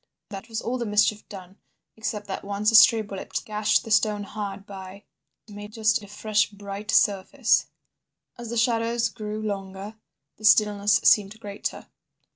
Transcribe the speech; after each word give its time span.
That 0.29 0.49
was 0.49 0.63
all 0.63 0.79
the 0.79 0.85
mischief 0.87 1.29
done, 1.29 1.57
except 1.95 2.25
that 2.25 2.43
once 2.43 2.71
a 2.71 2.75
stray 2.75 3.03
bullet 3.03 3.39
gashed 3.45 3.83
the 3.83 3.91
stone 3.91 4.23
hard 4.23 4.65
by—made 4.65 5.73
just 5.73 6.01
a 6.01 6.07
fresh 6.07 6.49
bright 6.49 6.89
surface. 6.89 7.67
"As 8.35 8.49
the 8.49 8.57
shadows 8.57 9.09
grew 9.09 9.39
longer, 9.43 9.97
the 10.37 10.45
stillness 10.45 11.01
seemed 11.03 11.39
greater. 11.39 11.85